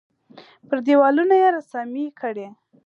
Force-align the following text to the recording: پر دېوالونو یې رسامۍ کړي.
پر 0.67 0.77
دېوالونو 0.85 1.35
یې 1.41 1.49
رسامۍ 1.57 2.05
کړي. 2.19 2.47